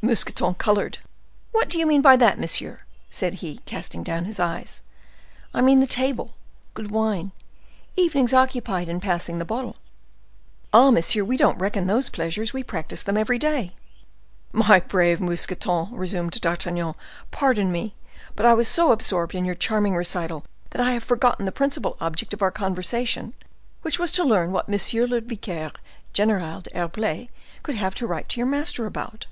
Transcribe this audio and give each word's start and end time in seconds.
Mousqueton 0.00 0.54
colored. 0.54 0.98
"What 1.50 1.68
do 1.68 1.78
you 1.78 1.84
mean 1.84 2.00
by 2.00 2.16
that, 2.16 2.38
monsieur?" 2.38 2.78
said 3.10 3.34
he, 3.34 3.58
casting 3.66 4.04
down 4.04 4.24
his 4.24 4.38
eyes. 4.38 4.82
"I 5.52 5.60
mean 5.60 5.80
the 5.80 5.86
table—good 5.86 6.92
wine—evenings 6.92 8.32
occupied 8.32 8.88
in 8.88 9.00
passing 9.00 9.38
the 9.38 9.44
bottle." 9.44 9.76
"Ah, 10.72 10.92
monsieur, 10.92 11.24
we 11.24 11.36
don't 11.36 11.58
reckon 11.58 11.88
those 11.88 12.08
pleasures,—we 12.08 12.62
practice 12.64 13.02
them 13.02 13.18
every 13.18 13.36
day." 13.38 13.72
"My 14.52 14.78
brave 14.80 15.20
Mousqueton," 15.20 15.88
resumed 15.90 16.40
D'Artagnan, 16.40 16.94
"pardon 17.32 17.72
me, 17.72 17.94
but 18.36 18.46
I 18.46 18.54
was 18.54 18.68
so 18.68 18.92
absorbed 18.92 19.34
in 19.34 19.44
your 19.44 19.56
charming 19.56 19.96
recital 19.96 20.44
that 20.70 20.80
I 20.80 20.92
have 20.92 21.04
forgotten 21.04 21.44
the 21.44 21.52
principal 21.52 21.98
object 22.00 22.32
of 22.32 22.42
our 22.42 22.52
conversation, 22.52 23.34
which 23.82 23.98
was 23.98 24.12
to 24.12 24.24
learn 24.24 24.52
what 24.52 24.68
M. 24.70 24.78
le 25.10 25.20
Vicaire 25.20 25.72
General 26.14 26.60
d'Herblay 26.62 27.28
could 27.64 27.74
have 27.74 27.94
to 27.96 28.06
write 28.06 28.28
to 28.30 28.38
your 28.40 28.46
master 28.46 28.86
about." 28.86 29.26